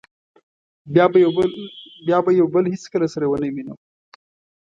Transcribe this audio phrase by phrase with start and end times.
[2.13, 3.75] بیا به یو بل هېڅکله سره و نه وینو.